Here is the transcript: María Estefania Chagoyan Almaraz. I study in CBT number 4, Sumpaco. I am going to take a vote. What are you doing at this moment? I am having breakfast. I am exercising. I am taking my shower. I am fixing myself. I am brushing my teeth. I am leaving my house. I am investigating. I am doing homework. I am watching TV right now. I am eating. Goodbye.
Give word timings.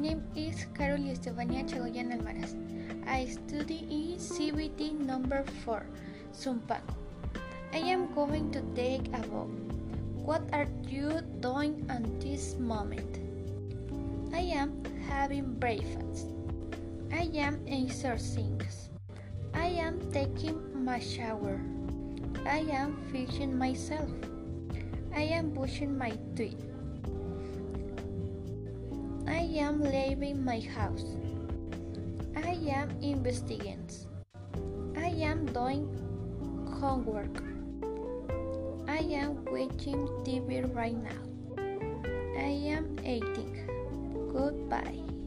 María 0.00 1.12
Estefania 1.12 1.62
Chagoyan 1.66 2.12
Almaraz. 2.12 2.56
I 3.06 3.26
study 3.26 3.84
in 3.90 4.16
CBT 4.16 4.98
number 4.98 5.44
4, 5.64 5.84
Sumpaco. 6.32 6.96
I 7.74 7.84
am 7.92 8.08
going 8.14 8.50
to 8.52 8.62
take 8.74 9.12
a 9.12 9.20
vote. 9.28 9.52
What 10.16 10.40
are 10.54 10.68
you 10.88 11.20
doing 11.40 11.84
at 11.90 12.00
this 12.18 12.56
moment? 12.56 13.20
I 14.32 14.40
am 14.56 14.82
having 15.06 15.52
breakfast. 15.60 16.32
I 17.12 17.28
am 17.36 17.60
exercising. 17.68 18.62
I 19.52 19.66
am 19.84 20.00
taking 20.12 20.56
my 20.82 20.98
shower. 20.98 21.60
I 22.46 22.64
am 22.72 22.96
fixing 23.12 23.52
myself. 23.52 24.08
I 25.14 25.28
am 25.28 25.50
brushing 25.50 25.98
my 25.98 26.16
teeth. 26.34 26.64
I 29.50 29.54
am 29.54 29.82
leaving 29.82 30.44
my 30.44 30.60
house. 30.60 31.16
I 32.36 32.56
am 32.70 32.90
investigating. 33.02 33.82
I 34.96 35.08
am 35.26 35.44
doing 35.46 35.90
homework. 36.78 37.42
I 38.86 38.98
am 38.98 39.44
watching 39.46 40.06
TV 40.22 40.72
right 40.72 40.94
now. 40.94 41.22
I 42.38 42.52
am 42.76 42.94
eating. 43.04 43.66
Goodbye. 44.32 45.19